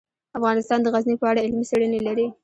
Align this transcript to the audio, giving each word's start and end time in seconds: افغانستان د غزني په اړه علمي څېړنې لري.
افغانستان 0.37 0.79
د 0.81 0.87
غزني 0.93 1.15
په 1.19 1.25
اړه 1.31 1.43
علمي 1.45 1.65
څېړنې 1.69 1.99
لري. 2.07 2.27